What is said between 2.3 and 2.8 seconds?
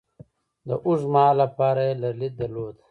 درلود.